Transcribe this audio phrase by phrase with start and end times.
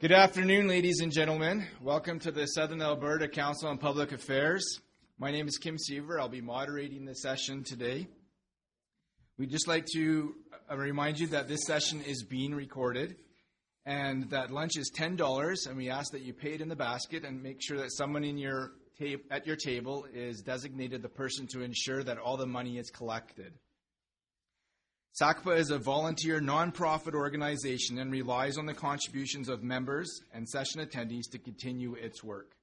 [0.00, 1.66] Good afternoon, ladies and gentlemen.
[1.80, 4.80] Welcome to the Southern Alberta Council on Public Affairs.
[5.18, 6.18] My name is Kim Seaver.
[6.18, 8.08] I'll be moderating the session today.
[9.38, 10.34] We'd just like to
[10.70, 13.16] uh, remind you that this session is being recorded
[13.86, 17.24] and that lunch is $10 and we ask that you pay it in the basket
[17.24, 21.46] and make sure that someone in your tab- at your table is designated the person
[21.52, 23.54] to ensure that all the money is collected.
[25.14, 30.84] SACPA is a volunteer nonprofit organization and relies on the contributions of members and session
[30.84, 32.56] attendees to continue its work.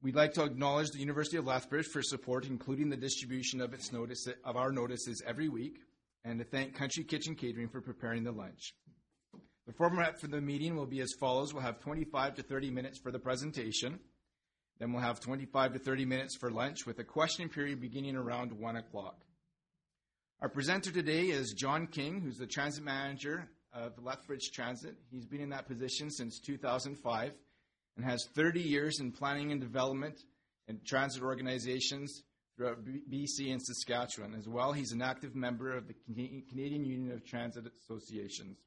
[0.00, 3.92] We'd like to acknowledge the University of Lethbridge for support, including the distribution of its
[3.92, 5.80] notice of our notices every week,
[6.24, 8.72] and to thank Country Kitchen Catering for preparing the lunch.
[9.66, 12.98] The format for the meeting will be as follows: We'll have 25 to 30 minutes
[12.98, 14.00] for the presentation,
[14.78, 18.50] then we'll have 25 to 30 minutes for lunch, with a question period beginning around
[18.58, 19.26] one o'clock.
[20.42, 24.96] Our presenter today is John King, who's the transit manager of Lethbridge Transit.
[25.08, 27.32] He's been in that position since 2005
[27.96, 30.18] and has 30 years in planning and development
[30.66, 32.24] and transit organizations
[32.56, 34.34] throughout BC and Saskatchewan.
[34.34, 35.94] As well, he's an active member of the
[36.48, 38.58] Canadian Union of Transit Associations.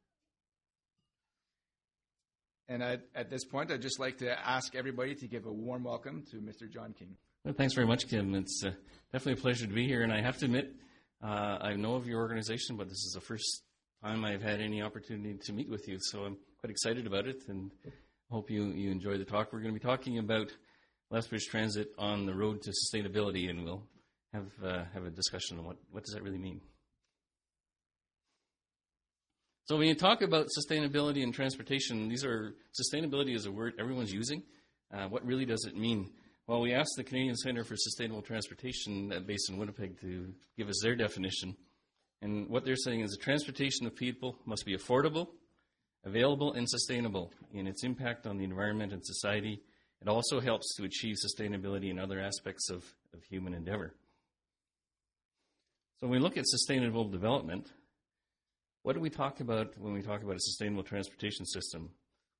[2.69, 5.83] And at, at this point, I'd just like to ask everybody to give a warm
[5.83, 6.71] welcome to Mr.
[6.71, 7.17] John King.
[7.43, 8.33] Well, thanks very much, Kim.
[8.33, 8.71] It's uh,
[9.11, 10.73] definitely a pleasure to be here, and I have to admit,
[11.25, 13.63] uh, I know of your organization, but this is the first
[14.03, 17.37] time I've had any opportunity to meet with you, so I'm quite excited about it
[17.47, 17.71] and
[18.29, 19.51] hope you, you enjoy the talk.
[19.51, 20.51] We're going to be talking about
[21.09, 23.83] Lethbridge Transit on the road to sustainability, and we'll
[24.33, 26.61] have, uh, have a discussion on what, what does that really mean.
[29.65, 34.13] So when you talk about sustainability and transportation, these are sustainability is a word everyone's
[34.13, 34.43] using.
[34.93, 36.11] Uh, what really does it mean?
[36.47, 40.79] Well, we asked the Canadian Centre for Sustainable Transportation based in Winnipeg to give us
[40.83, 41.55] their definition.
[42.21, 45.29] And what they're saying is the transportation of people must be affordable,
[46.03, 49.59] available, and sustainable in its impact on the environment and society.
[50.03, 53.95] It also helps to achieve sustainability in other aspects of, of human endeavor.
[55.99, 57.71] So when we look at sustainable development,
[58.83, 61.89] what do we talk about when we talk about a sustainable transportation system?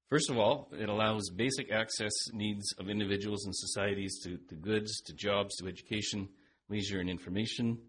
[0.09, 5.01] First of all, it allows basic access needs of individuals and societies to, to goods,
[5.01, 6.29] to jobs, to education,
[6.69, 7.79] leisure, and information.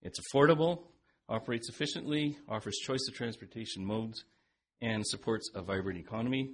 [0.00, 0.84] It's affordable,
[1.28, 4.24] operates efficiently, offers choice of transportation modes,
[4.80, 6.52] and supports a vibrant economy,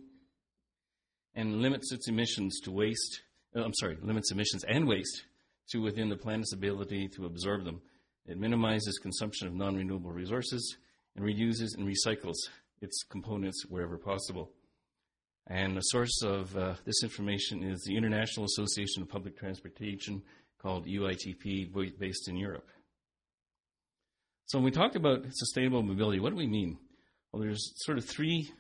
[1.37, 3.23] and limits its emissions to waste.
[3.55, 5.25] Uh, I'm sorry, limits emissions and waste
[5.71, 7.81] to within the planet's ability to absorb them.
[8.27, 10.77] It minimizes consumption of non renewable resources
[11.15, 12.35] and reuses and recycles
[12.81, 14.51] its components wherever possible.
[15.47, 20.23] And the source of uh, this information is the International Association of Public Transportation
[20.59, 22.67] called UITP, based in Europe.
[24.47, 26.79] So when we talk about sustainable mobility, what do we mean?
[27.33, 28.51] Well, there's sort of three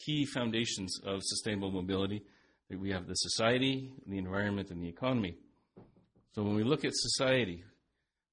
[0.00, 2.22] key foundations of sustainable mobility.
[2.70, 5.36] We have the society, the environment, and the economy.
[6.34, 7.62] So when we look at society,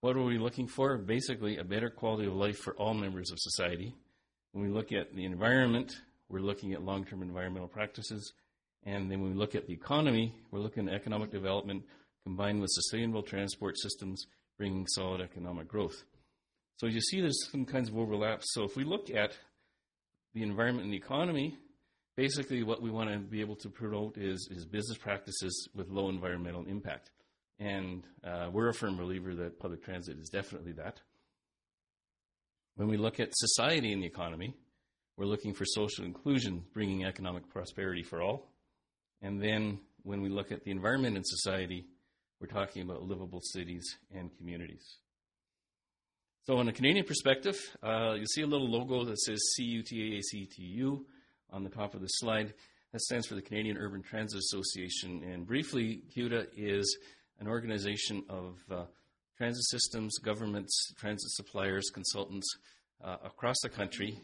[0.02, 0.98] what are we looking for?
[0.98, 3.94] Basically, a better quality of life for all members of society.
[4.53, 5.94] When we look at the environment,
[6.29, 8.34] we're looking at long term environmental practices.
[8.84, 11.84] And then when we look at the economy, we're looking at economic development
[12.23, 14.25] combined with sustainable transport systems,
[14.57, 16.03] bringing solid economic growth.
[16.78, 18.53] So you see there's some kinds of overlaps.
[18.53, 19.35] So if we look at
[20.34, 21.57] the environment and the economy,
[22.16, 26.09] basically what we want to be able to promote is, is business practices with low
[26.09, 27.12] environmental impact.
[27.59, 31.01] And uh, we're a firm believer that public transit is definitely that.
[32.75, 34.53] When we look at society and the economy,
[35.19, 38.47] we're looking for social inclusion, bringing economic prosperity for all.
[39.22, 41.85] And then when we look at the environment and society,
[42.40, 44.96] we're talking about livable cities and communities.
[46.46, 51.02] So, in a Canadian perspective, uh, you see a little logo that says CUTAACTU
[51.51, 52.53] on the top of the slide.
[52.94, 55.22] That stands for the Canadian Urban Transit Association.
[55.30, 56.97] And briefly, CUTA is
[57.41, 58.86] an organization of uh,
[59.38, 62.47] transit systems, governments, transit suppliers, consultants
[63.03, 64.18] uh, across the country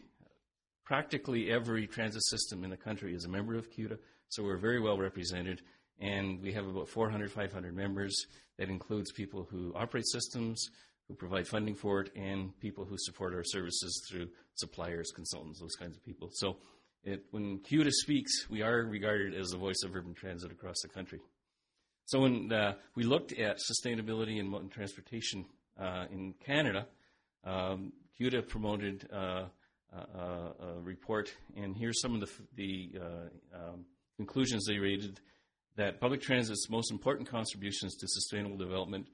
[0.86, 4.80] practically every transit system in the country is a member of CUTA, so we're very
[4.80, 5.60] well represented.
[6.00, 8.14] And we have about 400, 500 members.
[8.58, 10.70] That includes people who operate systems,
[11.08, 15.74] who provide funding for it, and people who support our services through suppliers, consultants, those
[15.74, 16.30] kinds of people.
[16.32, 16.58] So
[17.02, 20.88] it, when CUTA speaks, we are regarded as the voice of urban transit across the
[20.88, 21.20] country.
[22.06, 25.44] So when uh, we looked at sustainability in transportation
[25.80, 26.86] uh, in Canada,
[27.44, 29.46] um, CUTA promoted uh,
[30.82, 33.84] report, and here's some of the, the uh, um,
[34.16, 35.20] conclusions they rated
[35.76, 39.06] that public transit's most important contributions to sustainable development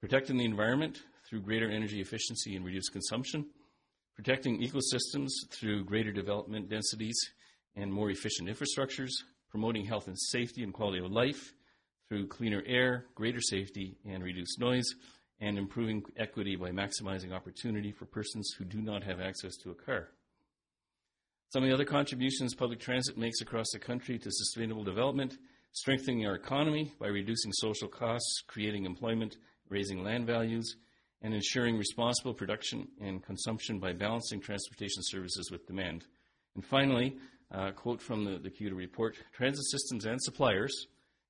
[0.00, 3.46] protecting the environment through greater energy efficiency and reduced consumption,
[4.14, 7.16] protecting ecosystems through greater development densities
[7.74, 9.10] and more efficient infrastructures,
[9.50, 11.54] promoting health and safety and quality of life
[12.08, 14.94] through cleaner air, greater safety, and reduced noise,
[15.40, 19.74] and improving equity by maximizing opportunity for persons who do not have access to a
[19.74, 20.08] car.
[21.52, 25.36] Some of the other contributions public transit makes across the country to sustainable development,
[25.72, 29.36] strengthening our economy by reducing social costs, creating employment,
[29.68, 30.76] raising land values,
[31.22, 36.04] and ensuring responsible production and consumption by balancing transportation services with demand.
[36.54, 37.16] And finally,
[37.50, 40.86] a quote from the, the CUTA report transit systems and suppliers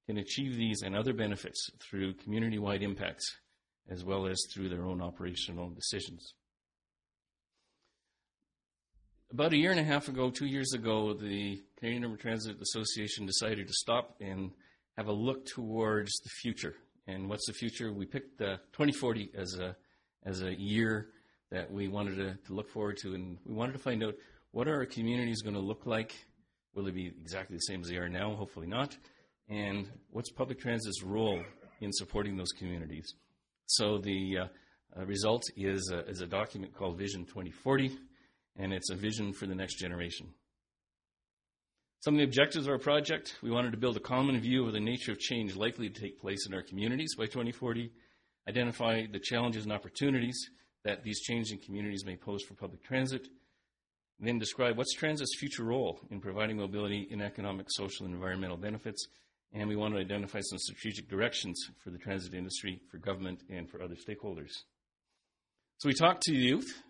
[0.06, 3.36] can achieve these and other benefits through community wide impacts
[3.88, 6.34] as well as through their own operational decisions.
[9.32, 13.26] About a year and a half ago, two years ago, the Canadian Urban Transit Association
[13.26, 14.52] decided to stop and
[14.96, 16.74] have a look towards the future.
[17.06, 17.92] And what's the future?
[17.92, 19.76] We picked uh, 2040 as a
[20.24, 21.08] as a year
[21.50, 24.14] that we wanted to, to look forward to, and we wanted to find out
[24.50, 26.14] what are our communities going to look like.
[26.74, 28.34] Will they be exactly the same as they are now?
[28.34, 28.96] Hopefully not.
[29.48, 31.40] And what's public transit's role
[31.80, 33.14] in supporting those communities?
[33.66, 37.98] So the uh, result is a, is a document called Vision 2040
[38.58, 40.28] and it's a vision for the next generation.
[42.00, 44.72] Some of the objectives of our project we wanted to build a common view of
[44.72, 47.90] the nature of change likely to take place in our communities by 2040,
[48.48, 50.48] identify the challenges and opportunities
[50.84, 53.26] that these changing communities may pose for public transit,
[54.20, 59.08] then describe what's transit's future role in providing mobility in economic, social, and environmental benefits,
[59.52, 63.68] and we want to identify some strategic directions for the transit industry, for government, and
[63.70, 64.52] for other stakeholders.
[65.78, 66.82] So we talked to youth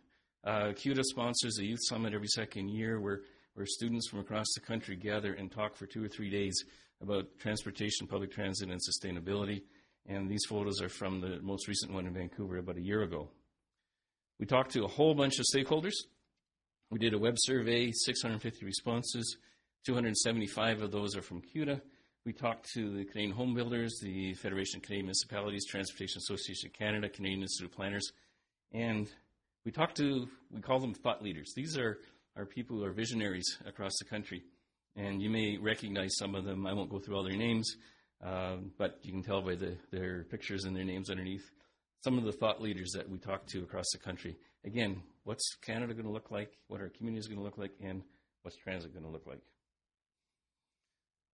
[0.47, 3.23] uh, CUTA sponsors a youth summit every second year where,
[3.55, 6.65] where students from across the country gather and talk for two or three days
[7.03, 9.63] about transportation, public transit, and sustainability.
[10.07, 13.29] And these photos are from the most recent one in Vancouver about a year ago.
[14.39, 15.95] We talked to a whole bunch of stakeholders.
[16.91, 19.39] We did a web survey, 650 responses.
[19.85, 21.83] 275 of those are from CUTA.
[22.27, 26.73] We talked to the Canadian Home Builders, the Federation of Canadian Municipalities, Transportation Association of
[26.73, 28.11] Canada, Canadian Institute of Planners,
[28.73, 29.07] and
[29.65, 31.53] we talked to, we call them thought leaders.
[31.55, 31.99] These are,
[32.37, 34.43] are people who are visionaries across the country.
[34.97, 36.67] And you may recognize some of them.
[36.67, 37.77] I won't go through all their names,
[38.25, 41.49] uh, but you can tell by the, their pictures and their names underneath.
[42.03, 44.35] Some of the thought leaders that we talk to across the country.
[44.65, 46.51] Again, what's Canada going to look like?
[46.67, 47.75] What our communities going to look like?
[47.81, 48.03] And
[48.43, 49.43] what's transit going to look like?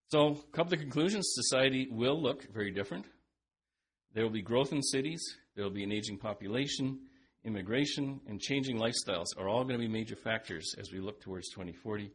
[0.08, 1.32] So, a couple of conclusions.
[1.34, 3.06] Society will look very different.
[4.14, 5.22] There will be growth in cities.
[5.54, 7.00] There will be an aging population
[7.44, 11.48] immigration, and changing lifestyles are all going to be major factors as we look towards
[11.50, 12.10] 2040.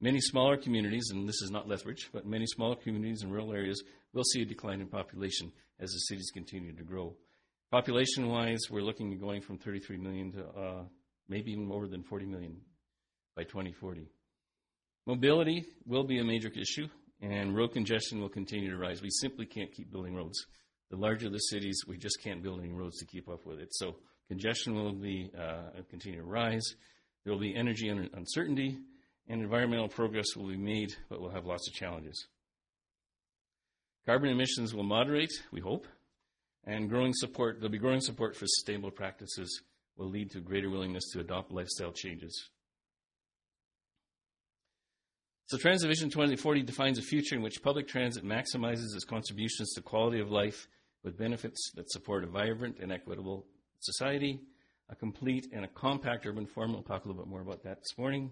[0.00, 3.82] Many smaller communities, and this is not Lethbridge, but many smaller communities in rural areas
[4.12, 7.14] will see a decline in population as the cities continue to grow.
[7.70, 10.82] Population wise, we're looking at going from 33 million to uh,
[11.28, 12.56] maybe even more than 40 million
[13.36, 14.08] by 2040.
[15.06, 16.88] Mobility will be a major issue,
[17.20, 19.02] and road congestion will continue to rise.
[19.02, 20.38] We simply can't keep building roads.
[20.90, 23.68] The larger the cities, we just can't build any roads to keep up with it.
[23.72, 23.96] So
[24.30, 26.62] Congestion will be uh, continue to rise.
[27.24, 28.78] There will be energy uncertainty,
[29.26, 32.28] and environmental progress will be made, but we'll have lots of challenges.
[34.06, 35.88] Carbon emissions will moderate, we hope,
[36.62, 37.56] and growing support.
[37.56, 39.62] There'll be growing support for sustainable practices
[39.96, 42.50] will lead to greater willingness to adopt lifestyle changes.
[45.50, 49.82] So Transit Vision 2040 defines a future in which public transit maximizes its contributions to
[49.82, 50.68] quality of life
[51.02, 53.44] with benefits that support a vibrant and equitable
[53.80, 54.38] society,
[54.90, 56.72] a complete and a compact urban form.
[56.72, 58.30] We'll talk a little bit more about that this morning.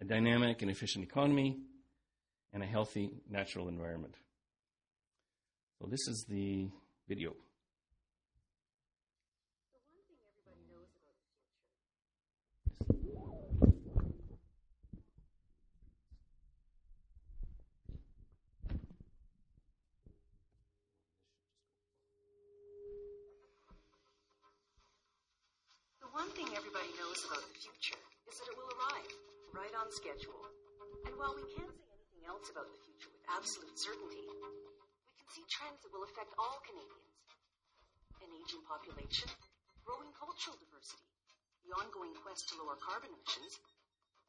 [0.00, 1.58] A dynamic and efficient economy,
[2.54, 4.14] and a healthy natural environment.
[5.78, 6.70] So, this is the
[7.08, 7.34] video.
[26.28, 27.96] One thing everybody knows about the future
[28.28, 29.12] is that it will arrive,
[29.56, 30.44] right on schedule.
[31.08, 35.28] And while we can't say anything else about the future with absolute certainty, we can
[35.32, 37.16] see trends that will affect all Canadians.
[38.20, 39.32] An aging population,
[39.88, 41.08] growing cultural diversity,
[41.64, 43.56] the ongoing quest to lower carbon emissions,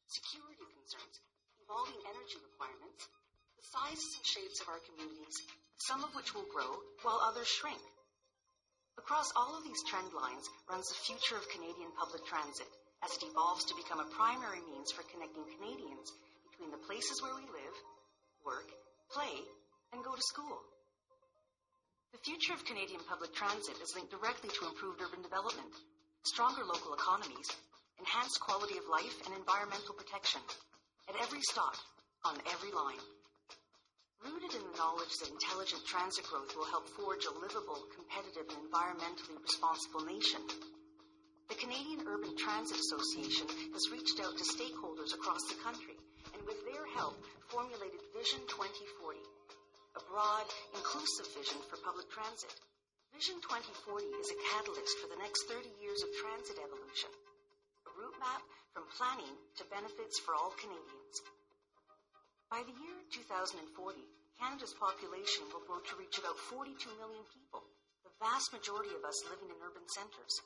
[0.08, 1.20] security concerns,
[1.60, 3.12] evolving energy requirements,
[3.60, 5.44] the sizes and shapes of our communities,
[5.84, 7.84] some of which will grow while others shrink.
[9.00, 12.68] Across all of these trend lines runs the future of Canadian public transit
[13.00, 16.12] as it evolves to become a primary means for connecting Canadians
[16.51, 17.75] between the places where we live,
[18.44, 18.68] work,
[19.08, 19.39] play,
[19.96, 20.60] and go to school.
[22.12, 25.72] The future of Canadian public transit is linked directly to improved urban development,
[26.27, 27.48] stronger local economies,
[28.03, 30.44] enhanced quality of life, and environmental protection.
[31.08, 31.79] At every stop,
[32.27, 33.00] on every line.
[34.19, 38.67] Rooted in the knowledge that intelligent transit growth will help forge a livable, competitive, and
[38.67, 40.43] environmentally responsible nation,
[41.49, 45.97] the Canadian Urban Transit Association has reached out to stakeholders across the country
[46.38, 47.17] and, with their help,
[47.49, 49.17] formulated Vision 2040,
[49.97, 50.45] a broad,
[50.77, 52.53] inclusive vision for public transit.
[53.17, 57.09] Vision 2040 is a catalyst for the next 30 years of transit evolution,
[57.89, 58.45] a route map
[58.77, 61.38] from planning to benefits for all Canadians.
[62.50, 63.62] By the year 2040,
[64.41, 67.62] Canada's population will grow to reach about 42 million people,
[68.01, 70.41] the vast majority of us living in urban centres.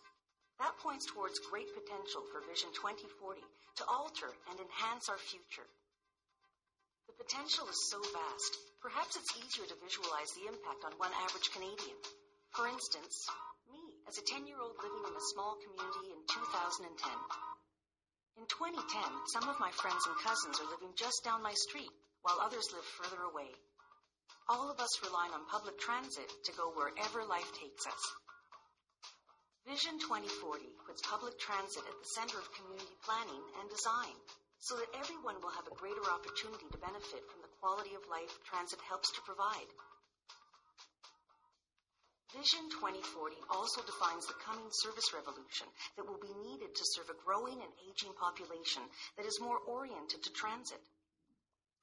[0.59, 3.07] That points towards great potential for Vision 2040
[3.39, 5.63] to alter and enhance our future.
[7.07, 8.51] The potential is so vast,
[8.83, 11.95] perhaps it's easier to visualize the impact on one average Canadian.
[12.51, 13.31] For instance,
[13.71, 13.79] me,
[14.11, 16.83] as a 10 year old living in a small community in 2010.
[18.37, 18.81] In 2010,
[19.29, 21.91] some of my friends and cousins are living just down my street,
[22.23, 23.51] while others live further away.
[24.49, 28.03] All of us rely on public transit to go wherever life takes us.
[29.69, 34.17] Vision 2040 puts public transit at the center of community planning and design
[34.59, 38.31] so that everyone will have a greater opportunity to benefit from the quality of life
[38.43, 39.69] transit helps to provide.
[42.33, 47.21] Vision 2040 also defines the coming service revolution that will be needed to serve a
[47.21, 48.81] growing and aging population
[49.17, 50.81] that is more oriented to transit.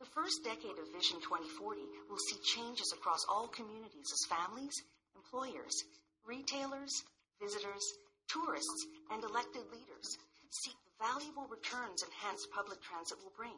[0.03, 4.75] The first decade of Vision 2040 will see changes across all communities as families,
[5.15, 5.87] employers,
[6.27, 6.91] retailers,
[7.39, 7.87] visitors,
[8.27, 10.19] tourists, and elected leaders
[10.51, 13.55] seek the valuable returns enhanced public transit will bring.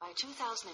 [0.00, 0.72] By 2020,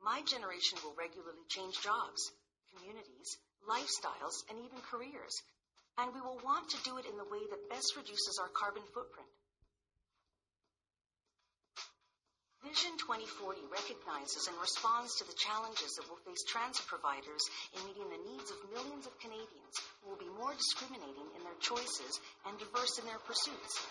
[0.00, 2.32] my generation will regularly change jobs,
[2.76, 5.34] communities, lifestyles, and even careers.
[5.96, 8.84] And we will want to do it in the way that best reduces our carbon
[8.92, 9.32] footprint.
[12.66, 17.40] Vision 2040 recognizes and responds to the challenges that will face transit providers
[17.72, 21.56] in meeting the needs of millions of Canadians who will be more discriminating in their
[21.62, 23.86] choices and diverse in their pursuits.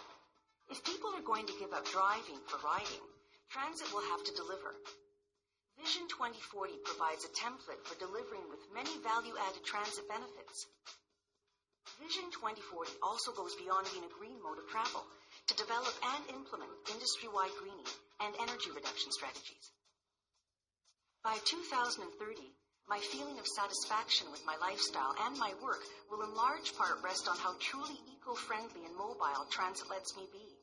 [0.68, 3.06] If people are going to give up driving for riding,
[3.48, 4.76] transit will have to deliver.
[5.76, 10.68] Vision 2040 provides a template for delivering with many value-added transit benefits.
[12.00, 15.04] Vision 2040 also goes beyond being a green mode of travel
[15.48, 17.88] to develop and implement industry-wide greening
[18.24, 19.76] and energy reduction strategies.
[21.24, 22.08] By 2030,
[22.88, 27.28] my feeling of satisfaction with my lifestyle and my work will in large part rest
[27.28, 30.55] on how truly eco-friendly and mobile transit lets me be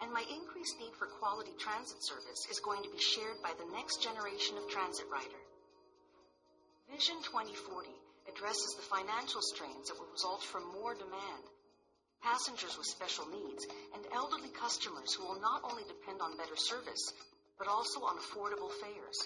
[0.00, 3.68] and my increased need for quality transit service is going to be shared by the
[3.76, 5.42] next generation of transit rider.
[6.88, 7.92] Vision 2040
[8.28, 11.44] addresses the financial strains that will result from more demand,
[12.24, 17.12] passengers with special needs, and elderly customers who will not only depend on better service,
[17.60, 19.18] but also on affordable fares.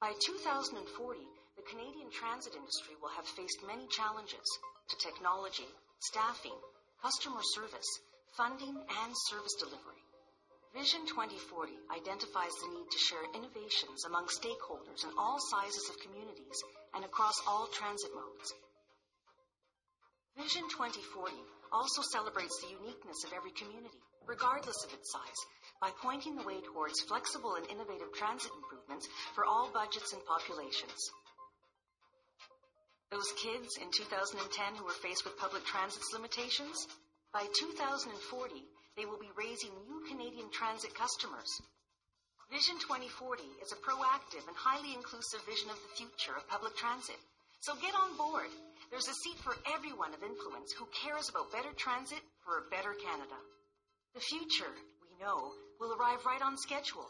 [0.00, 0.80] By 2040,
[1.58, 4.46] the Canadian transit industry will have faced many challenges
[4.88, 5.68] to technology,
[6.00, 6.56] staffing,
[7.02, 7.90] customer service,
[8.40, 10.00] funding, and service delivery.
[10.72, 16.56] Vision 2040 identifies the need to share innovations among stakeholders in all sizes of communities
[16.96, 18.48] and across all transit modes.
[20.40, 21.36] Vision 2040
[21.68, 25.40] also celebrates the uniqueness of every community, regardless of its size,
[25.84, 29.04] by pointing the way towards flexible and innovative transit improvements
[29.36, 31.12] for all budgets and populations.
[33.12, 36.88] Those kids in 2010 who were faced with public transit's limitations
[37.32, 38.10] by 2040,
[38.98, 41.50] they will be raising new Canadian transit customers.
[42.50, 47.18] Vision 2040 is a proactive and highly inclusive vision of the future of public transit.
[47.62, 48.50] So get on board.
[48.90, 52.90] There's a seat for everyone of influence who cares about better transit for a better
[52.98, 53.38] Canada.
[54.18, 54.74] The future,
[55.06, 57.06] we know, will arrive right on schedule.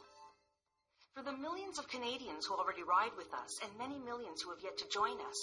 [1.16, 4.60] For the millions of Canadians who already ride with us and many millions who have
[4.60, 5.38] yet to join us,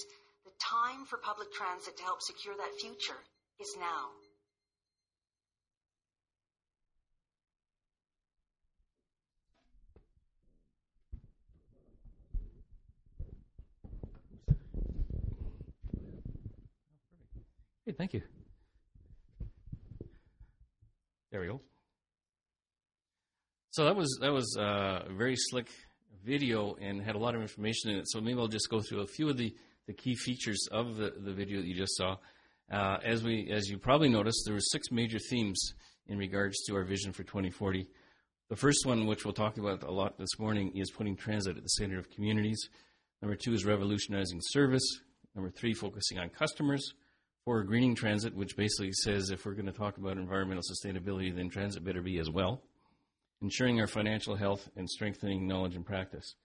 [0.46, 3.18] the time for public transit to help secure that future
[3.58, 4.14] is now.
[17.94, 18.22] Thank you.
[21.32, 21.62] There we go.
[23.70, 25.68] So that was that was uh, a very slick
[26.26, 28.10] video and had a lot of information in it.
[28.10, 29.54] So maybe I'll just go through a few of the,
[29.88, 32.18] the key features of the, the video that you just saw.
[32.72, 35.74] Uh, as we as you probably noticed, there were six major themes
[36.08, 37.88] in regards to our vision for 2040.
[38.50, 41.64] The first one, which we'll talk about a lot this morning, is putting transit at
[41.64, 42.70] the center of communities.
[43.22, 45.00] Number two is revolutionizing service.
[45.36, 46.94] Number three, focusing on customers
[47.48, 51.48] for greening transit, which basically says if we're going to talk about environmental sustainability, then
[51.48, 52.62] transit better be as well.
[53.42, 56.36] ensuring our financial health, and strengthening knowledge and practice.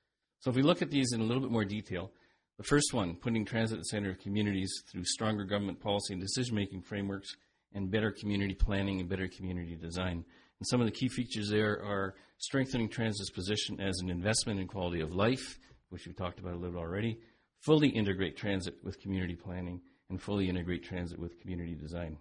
[0.40, 2.10] So if we look at these in a little bit more detail,
[2.58, 6.22] the first one, putting transit at the center of communities through stronger government policy and
[6.22, 7.34] decision-making frameworks
[7.72, 10.24] and better community planning and better community design.
[10.58, 14.66] And some of the key features there are strengthening transit's position as an investment in
[14.66, 17.18] quality of life, which we've talked about a little already,
[17.60, 19.80] fully integrate transit with community planning,
[20.12, 22.18] and fully integrate transit with community design.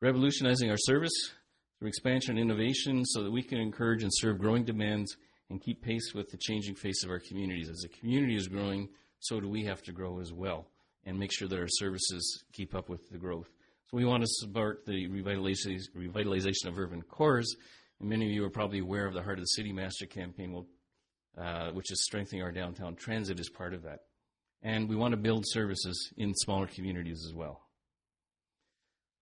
[0.00, 1.12] Revolutionizing our service
[1.78, 5.14] through expansion and innovation so that we can encourage and serve growing demands
[5.50, 7.68] and keep pace with the changing face of our communities.
[7.68, 8.88] As the community is growing,
[9.20, 10.66] so do we have to grow as well
[11.04, 13.48] and make sure that our services keep up with the growth.
[13.90, 17.54] So we want to support the revitalization of urban cores.
[18.00, 20.64] And many of you are probably aware of the Heart of the City Master campaign,
[21.36, 24.00] uh, which is strengthening our downtown transit as part of that.
[24.62, 27.60] And we want to build services in smaller communities as well.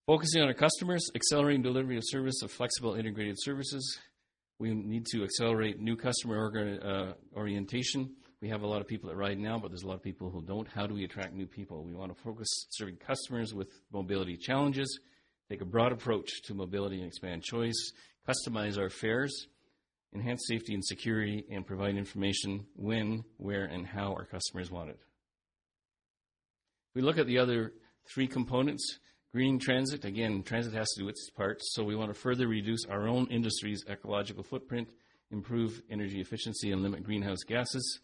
[0.06, 3.98] Focusing on our customers, accelerating delivery of service of flexible integrated services.
[4.58, 9.10] We need to accelerate new customer orga- uh, orientation we have a lot of people
[9.10, 10.66] that ride now, but there's a lot of people who don't.
[10.66, 11.84] How do we attract new people?
[11.84, 14.98] We want to focus serving customers with mobility challenges,
[15.50, 17.92] take a broad approach to mobility and expand choice,
[18.26, 19.46] customize our fares,
[20.14, 24.98] enhance safety and security, and provide information when, where, and how our customers want it.
[26.94, 27.72] We look at the other
[28.12, 28.98] three components.
[29.32, 32.84] Greening transit, again, transit has to do its part, so we want to further reduce
[32.86, 34.90] our own industry's ecological footprint,
[35.30, 38.00] improve energy efficiency, and limit greenhouse gases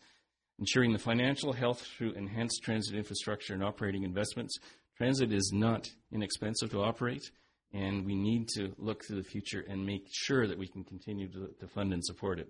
[0.59, 4.59] ensuring the financial health through enhanced transit infrastructure and operating investments.
[4.97, 7.31] Transit is not inexpensive to operate,
[7.73, 11.29] and we need to look to the future and make sure that we can continue
[11.29, 12.49] to, to fund and support it.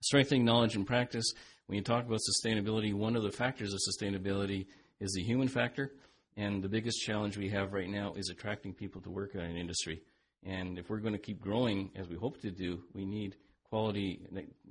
[0.00, 1.32] Strengthening knowledge and practice.
[1.66, 4.66] When you talk about sustainability, one of the factors of sustainability
[5.02, 5.90] is the human factor,
[6.36, 9.56] and the biggest challenge we have right now is attracting people to work in an
[9.56, 10.00] industry.
[10.44, 14.20] And if we're going to keep growing as we hope to do, we need quality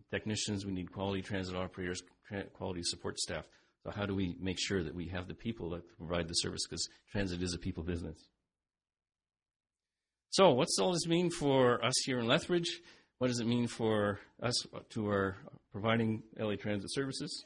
[0.10, 2.02] technicians, we need quality transit operators,
[2.54, 3.44] quality support staff.
[3.84, 6.66] So how do we make sure that we have the people that provide the service?
[6.66, 8.18] Because transit is a people business.
[10.30, 12.80] So what's all this mean for us here in Lethbridge?
[13.18, 14.56] What does it mean for us
[14.92, 15.36] to our
[15.74, 17.46] providing LA Transit services?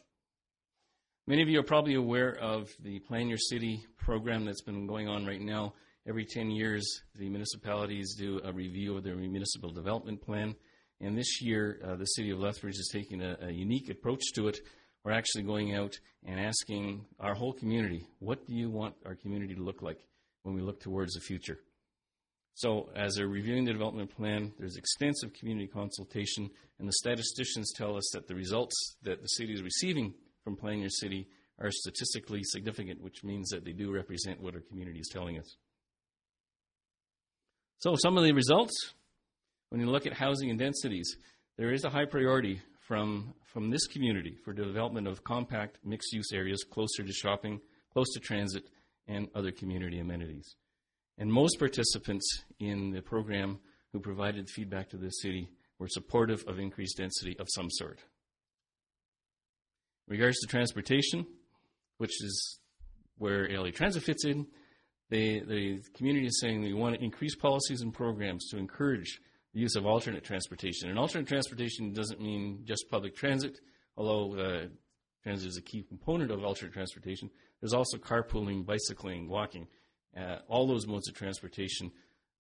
[1.28, 5.10] Many of you are probably aware of the Plan Your City program that's been going
[5.10, 5.74] on right now.
[6.08, 10.54] Every 10 years, the municipalities do a review of their municipal development plan.
[11.02, 14.50] And this year, uh, the city of Lethbridge is taking a, a, unique approach to
[14.50, 14.60] it.
[15.04, 19.56] We're actually going out and asking our whole community, what do you want our community
[19.56, 20.06] to look like
[20.44, 21.58] when we look towards the future?
[22.54, 27.98] So, as they're reviewing the development plan, there's extensive community consultation, and the statisticians tell
[27.98, 30.14] us that the results that the city is receiving
[30.46, 31.28] from Plan Your City
[31.60, 35.58] are statistically significant, which means that they do represent what our community is telling us.
[37.80, 38.94] So, some of the results
[39.70, 41.18] when you look at housing and densities,
[41.58, 46.30] there is a high priority from, from this community for development of compact mixed use
[46.34, 47.60] areas closer to shopping,
[47.92, 48.64] close to transit,
[49.08, 50.56] and other community amenities.
[51.18, 52.26] And most participants
[52.60, 53.60] in the program
[53.92, 58.00] who provided feedback to the city were supportive of increased density of some sort.
[60.08, 61.26] Regards to transportation,
[61.98, 62.60] which is
[63.18, 64.46] where LA Transit fits in,
[65.10, 69.20] they, the community is saying we want to increase policies and programs to encourage
[69.54, 70.90] the use of alternate transportation.
[70.90, 73.60] And alternate transportation doesn't mean just public transit,
[73.98, 74.66] although uh,
[75.24, 77.30] transit is a key component of alternate transportation.
[77.62, 79.68] There's also carpooling, bicycling, walking,
[80.20, 81.92] uh, all those modes of transportation.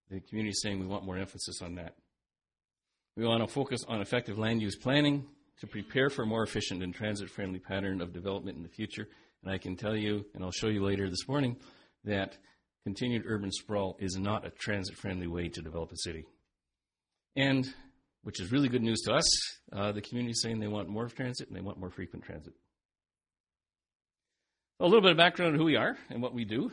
[0.10, 1.95] The community is saying we want more emphasis on that.
[3.15, 5.25] We want to focus on effective land use planning
[5.60, 9.08] to prepare for a more efficient and transit friendly pattern of development in the future.
[9.44, 11.58] And I can tell you, and I'll show you later this morning,
[12.04, 12.38] that
[12.84, 16.26] continued urban sprawl is not a transit friendly way to develop a city.
[17.36, 17.68] And,
[18.24, 19.26] which is really good news to us,
[19.72, 22.54] uh, the community is saying they want more transit and they want more frequent transit.
[24.80, 26.72] A little bit of background on who we are and what we do.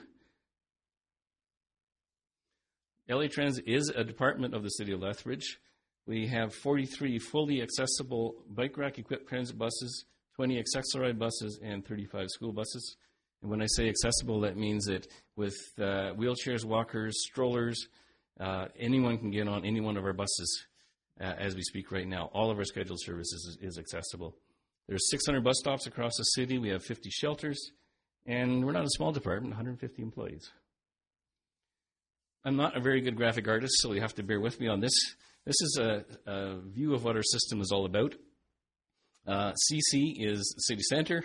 [3.08, 5.58] LA Transit is a department of the City of Lethbridge.
[6.06, 10.04] We have 43 fully accessible bike rack equipped transit buses,
[10.36, 12.96] 20 Access-A-Ride buses, and 35 school buses.
[13.40, 17.86] And when I say accessible, that means that with uh, wheelchairs, walkers, strollers,
[18.40, 20.66] uh, anyone can get on any one of our buses
[21.20, 22.30] uh, as we speak right now.
[22.32, 24.34] All of our scheduled services is, is accessible.
[24.88, 26.58] There's 600 bus stops across the city.
[26.58, 27.70] We have 50 shelters,
[28.26, 30.50] and we're not a small department, 150 employees.
[32.44, 34.80] I'm not a very good graphic artist, so you have to bear with me on
[34.80, 34.92] this.
[35.44, 38.14] This is a, a view of what our system is all about.
[39.26, 41.24] Uh, CC is city center,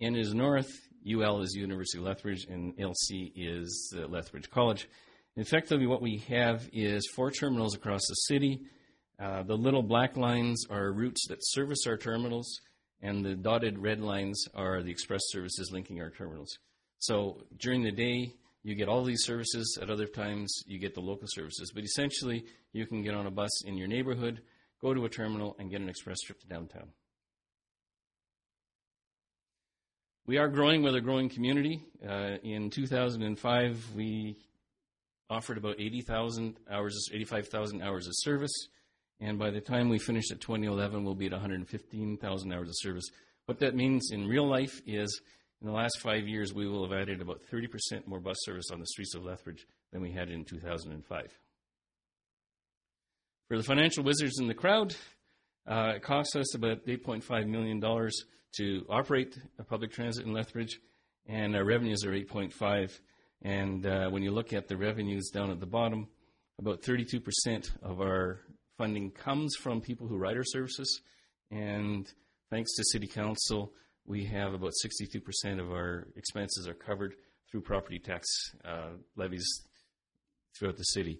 [0.00, 0.68] N is north,
[1.08, 4.88] UL is University of Lethbridge, and LC is Lethbridge College.
[5.36, 8.62] Effectively, what we have is four terminals across the city.
[9.20, 12.60] Uh, the little black lines are routes that service our terminals,
[13.00, 16.58] and the dotted red lines are the express services linking our terminals.
[16.98, 18.32] So during the day,
[18.66, 19.78] you get all these services.
[19.80, 21.70] At other times, you get the local services.
[21.72, 24.42] But essentially, you can get on a bus in your neighborhood,
[24.82, 26.88] go to a terminal, and get an express trip to downtown.
[30.26, 31.84] We are growing with a growing community.
[32.04, 34.36] Uh, in 2005, we
[35.30, 38.66] offered about 80,000 hours, 85,000 hours of service.
[39.20, 43.08] And by the time we finish at 2011, we'll be at 115,000 hours of service.
[43.44, 45.20] What that means in real life is
[45.66, 48.78] in the last five years, we will have added about 30% more bus service on
[48.78, 51.40] the streets of Lethbridge than we had in 2005.
[53.48, 54.94] For the financial wizards in the crowd,
[55.66, 59.36] uh, it costs us about $8.5 million to operate
[59.68, 60.78] public transit in Lethbridge,
[61.26, 63.00] and our revenues are 8.5.
[63.42, 66.06] And uh, when you look at the revenues down at the bottom,
[66.60, 67.24] about 32%
[67.82, 68.38] of our
[68.78, 71.00] funding comes from people who ride our services,
[71.50, 72.08] and
[72.50, 73.72] thanks to City Council,
[74.06, 77.14] we have about 62% of our expenses are covered
[77.50, 78.26] through property tax
[78.64, 79.46] uh, levies
[80.56, 81.18] throughout the city.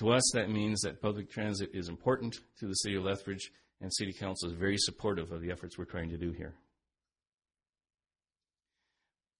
[0.00, 3.92] To us, that means that public transit is important to the city of Lethbridge, and
[3.94, 6.54] City Council is very supportive of the efforts we're trying to do here.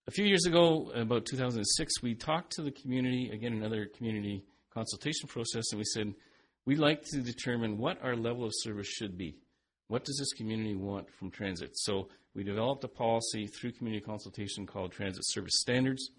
[0.06, 5.28] A few years ago, about 2006, we talked to the community, again, another community consultation
[5.28, 6.14] process, and we said,
[6.66, 9.36] We'd like to determine what our level of service should be.
[9.88, 11.70] What does this community want from transit?
[11.74, 16.10] So we developed a policy through community consultation called Transit Service Standards.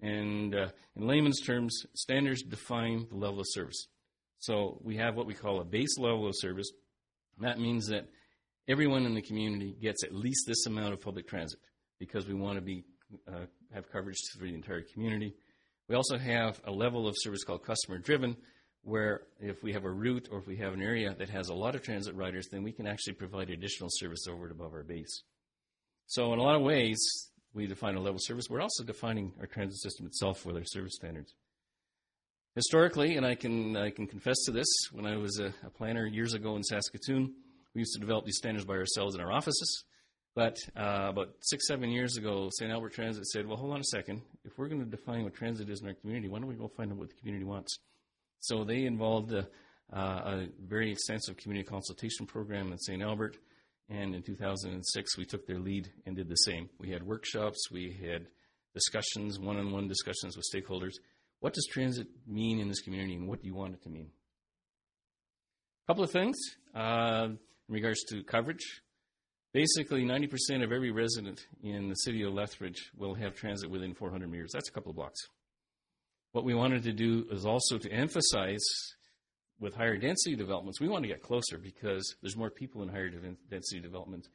[0.00, 3.86] And uh, in layman's terms, standards define the level of service.
[4.38, 6.70] So we have what we call a base level of service.
[7.40, 8.08] That means that
[8.68, 11.60] everyone in the community gets at least this amount of public transit
[11.98, 12.84] because we want to be
[13.28, 15.34] uh, have coverage for the entire community.
[15.88, 18.36] We also have a level of service called customer driven,
[18.84, 21.54] where if we have a route or if we have an area that has a
[21.54, 24.82] lot of transit riders, then we can actually provide additional service over and above our
[24.82, 25.22] base.
[26.06, 26.98] So, in a lot of ways,
[27.54, 28.50] we define a level service.
[28.50, 31.34] We're also defining our transit system itself with our service standards.
[32.54, 36.06] Historically, and I can, I can confess to this, when I was a, a planner
[36.06, 37.32] years ago in Saskatoon,
[37.74, 39.84] we used to develop these standards by ourselves in our offices.
[40.34, 42.70] But uh, about six, seven years ago, St.
[42.70, 44.22] Albert Transit said, well, hold on a second.
[44.44, 46.68] If we're going to define what transit is in our community, why don't we go
[46.68, 47.78] find out what the community wants?
[48.40, 49.48] So they involved a,
[49.92, 53.02] uh, a very extensive community consultation program in St.
[53.02, 53.38] Albert.
[53.88, 56.70] And in 2006, we took their lead and did the same.
[56.78, 58.28] We had workshops, we had
[58.72, 60.94] discussions, one on one discussions with stakeholders.
[61.40, 64.10] What does transit mean in this community and what do you want it to mean?
[65.84, 66.36] A couple of things
[66.74, 68.82] uh, in regards to coverage.
[69.52, 74.28] Basically, 90% of every resident in the city of Lethbridge will have transit within 400
[74.28, 74.50] meters.
[74.52, 75.20] That's a couple of blocks.
[76.34, 78.66] What we wanted to do is also to emphasize
[79.60, 83.08] with higher density developments, we want to get closer because there's more people in higher
[83.08, 84.26] density development.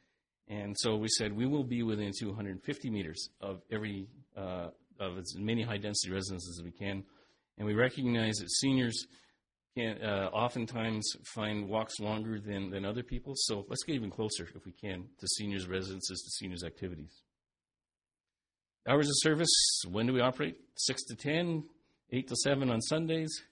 [0.48, 5.34] And so we said we will be within 250 meters of every uh, of as
[5.36, 7.04] many high density residences as we can.
[7.58, 9.06] And we recognize that seniors
[9.76, 13.34] can uh, oftentimes find walks longer than, than other people.
[13.36, 17.12] So let's get even closer if we can to seniors' residences, to seniors' activities.
[18.88, 20.56] Hours of service, when do we operate?
[20.76, 21.64] 6 to 10,
[22.12, 23.42] 8 to 7 on Sundays.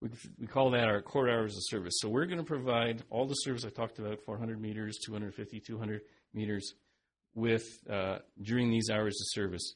[0.00, 1.94] We, we call that our core hours of service.
[1.98, 6.02] So we're going to provide all the service I talked about 400 meters, 250, 200
[6.34, 6.74] meters
[7.34, 9.74] with uh, during these hours of service.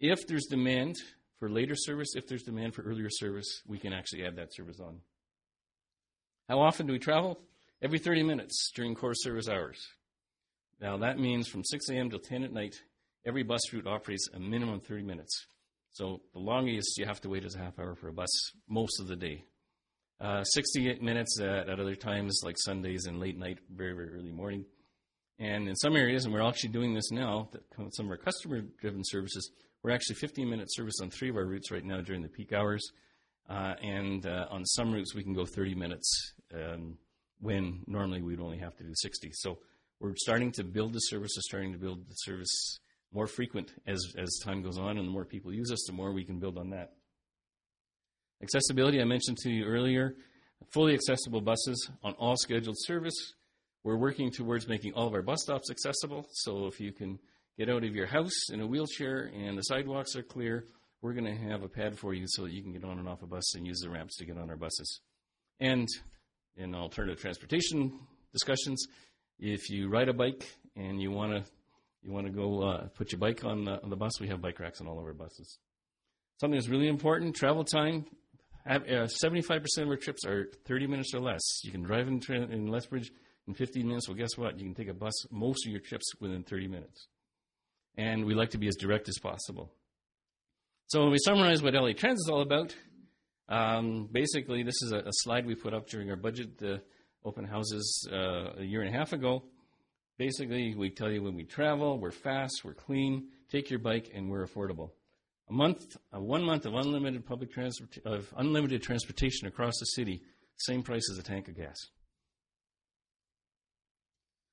[0.00, 0.96] If there's demand
[1.38, 4.78] for later service, if there's demand for earlier service, we can actually add that service
[4.80, 5.00] on.
[6.48, 7.40] How often do we travel?
[7.82, 9.78] Every 30 minutes during core service hours.
[10.80, 12.10] Now that means from 6 a.m.
[12.10, 12.74] till 10 at night,
[13.26, 15.46] every bus route operates a minimum 30 minutes.
[15.96, 18.28] So the longest you have to wait is a half hour for a bus
[18.68, 19.46] most of the day.
[20.20, 24.30] Uh, 68 minutes at, at, other times, like Sundays and late night, very, very early
[24.30, 24.66] morning.
[25.38, 27.48] And in some areas, and we're actually doing this now,
[27.92, 29.50] some of our customer driven services,
[29.82, 32.52] we're actually 15 minute service on three of our routes right now during the peak
[32.52, 32.86] hours.
[33.48, 36.98] Uh, and uh, on some routes, we can go 30 minutes um,
[37.40, 39.30] when normally we'd only have to do 60.
[39.32, 39.60] So
[40.00, 42.80] we're starting to build the service, starting to build the service
[43.12, 46.12] more frequent as, as time goes on, and the more people use us, the more
[46.12, 46.92] we can build on that.
[48.42, 50.14] Accessibility, I mentioned to you earlier,
[50.72, 53.34] fully accessible buses on all scheduled service.
[53.84, 57.18] We're working towards making all of our bus stops accessible, so if you can
[57.58, 60.66] get out of your house in a wheelchair and the sidewalks are clear,
[61.00, 63.08] we're going to have a pad for you so that you can get on and
[63.08, 65.00] off a bus and use the ramps to get on our buses.
[65.60, 65.88] And
[66.56, 67.98] in alternative transportation
[68.32, 68.86] discussions,
[69.38, 71.50] if you ride a bike and you want to
[72.06, 74.40] you want to go uh, put your bike on the, on the bus, we have
[74.40, 75.58] bike racks on all of our buses.
[76.40, 78.06] Something that's really important travel time.
[78.66, 81.42] uh, 75% of our trips are 30 minutes or less.
[81.64, 83.10] You can drive in, in Lethbridge
[83.48, 84.08] in 15 minutes.
[84.08, 84.58] Well, guess what?
[84.58, 87.08] You can take a bus most of your trips within 30 minutes.
[87.96, 89.72] And we like to be as direct as possible.
[90.88, 92.74] So when we summarize what LA Transit is all about,
[93.48, 96.78] um, basically this is a, a, slide we put up during our budget uh,
[97.24, 99.42] open houses uh, a year and a half ago.
[100.18, 104.30] Basically, we tell you when we travel, we're fast, we're clean, take your bike, and
[104.30, 104.90] we're affordable.
[105.50, 110.22] A month, a one month of unlimited public transport, of unlimited transportation across the city,
[110.56, 111.76] same price as a tank of gas.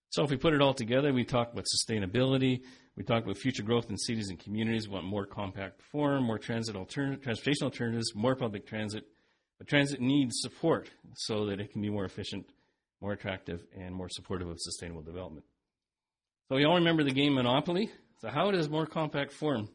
[0.10, 2.62] So if we put it all together, we talk about sustainability,
[2.96, 6.38] we talk about future growth in cities and communities, we want more compact form, more
[6.38, 9.06] transit altern- transportation alternatives, more public transit.
[9.58, 12.46] But transit needs support so that it can be more efficient,
[13.02, 15.46] more attractive, and more supportive of sustainable development.
[16.50, 17.90] So we all remember the game Monopoly.
[18.20, 19.70] So how does more compact form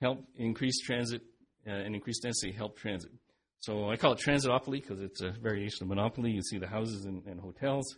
[0.00, 1.22] help increase transit
[1.66, 3.10] uh, and increase density help transit?
[3.60, 6.30] So I call it Transitopoly because it's a variation of Monopoly.
[6.30, 7.96] You see the houses and, and hotels.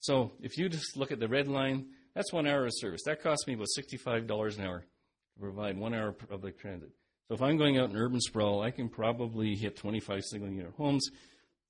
[0.00, 3.02] So if you just look at the red line, that's one hour of service.
[3.06, 6.90] That costs me about $65 an hour to provide one hour of public transit.
[7.28, 10.74] So if I'm going out in urban sprawl, I can probably hit 25 single unit
[10.76, 11.08] homes,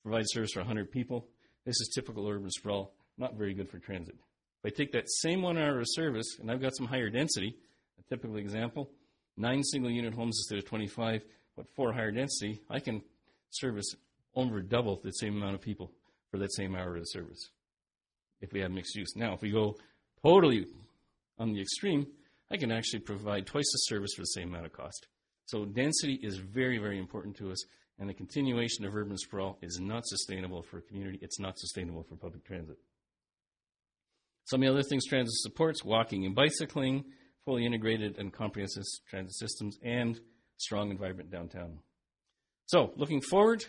[0.02, 1.28] provide service for 100 people.
[1.64, 4.16] This is typical urban sprawl, not very good for transit.
[4.64, 7.54] If I take that same one hour of service and I've got some higher density,
[7.98, 8.90] a typical example,
[9.36, 11.22] nine single unit homes instead of 25,
[11.54, 13.02] but four higher density, I can
[13.50, 13.94] service
[14.34, 15.92] over double the same amount of people
[16.30, 17.50] for that same hour of service
[18.40, 19.14] if we have mixed use.
[19.16, 19.76] Now, if we go
[20.22, 20.66] totally
[21.38, 22.06] on the extreme,
[22.50, 25.08] I can actually provide twice the service for the same amount of cost.
[25.44, 27.62] So density is very, very important to us,
[27.98, 31.18] and the continuation of urban sprawl is not sustainable for a community.
[31.20, 32.78] It's not sustainable for public transit.
[34.44, 37.04] Some of the other things transit supports walking and bicycling,
[37.44, 40.20] fully integrated and comprehensive transit systems, and
[40.58, 41.78] strong and vibrant downtown.
[42.66, 43.64] So, looking forward,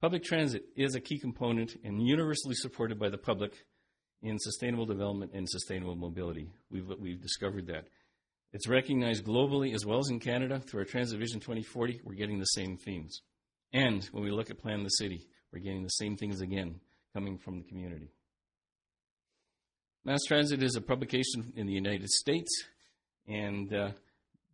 [0.00, 3.52] public transit is a key component and universally supported by the public
[4.22, 6.50] in sustainable development and sustainable mobility.
[6.70, 7.86] We've, we've discovered that.
[8.52, 12.02] It's recognized globally as well as in Canada through our Transit Vision 2040.
[12.04, 13.22] We're getting the same themes.
[13.72, 16.80] And when we look at Plan the City, we're getting the same things again
[17.14, 18.10] coming from the community.
[20.04, 22.50] Mass Transit is a publication in the United States,
[23.28, 23.90] and uh,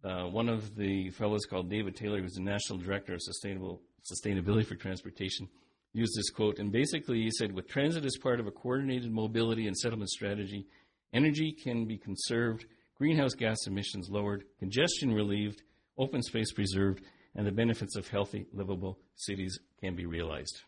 [0.05, 3.81] uh, one of the fellows called David Taylor, who's the National Director of Sustainable
[4.13, 5.49] Sustainability for Transportation,
[5.95, 9.67] used this quote, and basically he said, with transit as part of a coordinated mobility
[9.67, 10.67] and settlement strategy,
[11.15, 12.67] energy can be conserved,
[12.99, 15.63] greenhouse gas emissions lowered, congestion relieved,
[15.97, 17.01] open space preserved,
[17.35, 20.61] and the benefits of healthy, livable cities can be realized.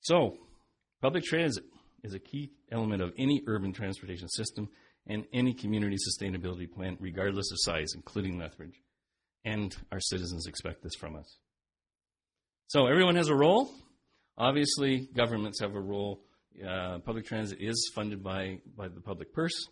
[0.00, 0.36] So,
[1.00, 1.62] public transit
[2.04, 4.68] is a key element of any urban transportation system
[5.06, 8.80] and any community sustainability plan, regardless of size, including Lethbridge.
[9.44, 11.38] And our citizens expect this from us.
[12.68, 13.70] So everyone has a role.
[14.38, 16.22] Obviously, governments have a role.
[16.66, 19.68] Uh, public transit is funded by, by the public purse.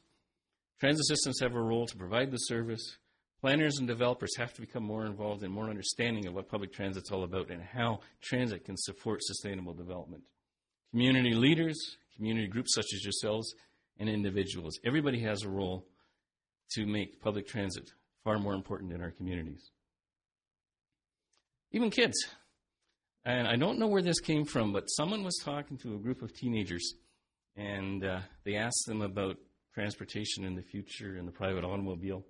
[0.80, 2.98] Transit systems have a role to provide the service.
[3.40, 7.10] Planners and developers have to become more involved and more understanding of what public transit's
[7.10, 10.22] all about and how transit can support sustainable development.
[10.92, 13.54] Community leaders, community groups such as yourselves,
[13.98, 14.78] and individuals.
[14.84, 15.86] Everybody has a role
[16.72, 17.90] to make public transit
[18.24, 19.70] far more important in our communities.
[21.72, 22.16] Even kids.
[23.24, 26.22] And I don't know where this came from, but someone was talking to a group
[26.22, 26.94] of teenagers,
[27.56, 29.36] and uh, they asked them about
[29.74, 32.24] transportation in the future and the private automobile.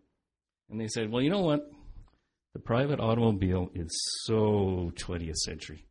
[0.71, 1.71] And they said, well, you know what?
[2.53, 3.90] The private automobile is
[4.25, 5.87] so 20th century.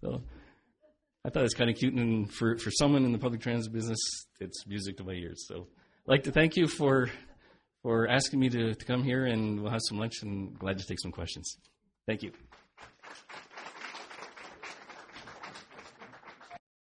[0.00, 0.22] So
[1.26, 3.72] I thought it was kind of cute, and for, for someone in the public transit
[3.72, 3.98] business,
[4.38, 5.44] it's music to my ears.
[5.48, 5.66] So
[6.06, 7.10] I'd like to thank you for,
[7.82, 10.86] for asking me to, to come here, and we'll have some lunch, and glad to
[10.86, 11.56] take some questions.
[12.06, 12.30] Thank you.